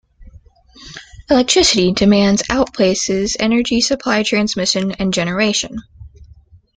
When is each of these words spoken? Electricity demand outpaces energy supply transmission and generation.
Electricity 1.29 1.91
demand 1.91 2.39
outpaces 2.49 3.35
energy 3.39 3.81
supply 3.81 4.23
transmission 4.23 4.93
and 4.93 5.13
generation. 5.13 5.77